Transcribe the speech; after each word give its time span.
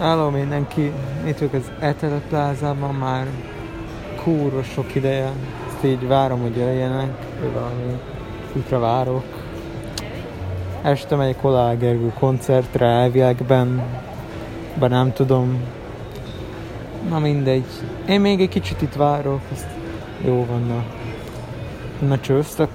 Álló 0.00 0.28
mindenki, 0.28 0.92
itt 1.26 1.38
vagyok 1.38 1.52
az 1.52 1.70
Etele 1.78 2.20
plázában 2.28 2.94
már 2.94 3.26
kurva 4.22 4.62
sok 4.62 4.94
ideje. 4.94 5.30
Ezt 5.68 5.84
így 5.84 6.06
várom, 6.06 6.40
hogy 6.40 6.56
jöjjenek, 6.56 7.10
hogy 7.40 7.52
valami 7.52 8.00
útra 8.52 8.78
várok. 8.78 9.24
Este 10.82 11.16
megyek 11.16 11.44
Olá 11.44 11.74
Gergő 11.74 12.12
koncertre 12.18 12.86
elviekben, 12.86 13.82
bár 14.78 14.90
nem 14.90 15.12
tudom. 15.12 15.62
Na 17.08 17.18
mindegy. 17.18 17.64
Én 18.08 18.20
még 18.20 18.40
egy 18.40 18.48
kicsit 18.48 18.82
itt 18.82 18.94
várok, 18.94 19.40
ezt 19.52 19.66
jó 20.24 20.46
van, 20.50 20.66
na. 20.66 20.84
Na 22.08 22.20
csőztök. 22.20 22.68